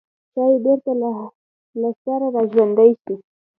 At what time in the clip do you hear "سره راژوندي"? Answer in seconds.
2.03-2.91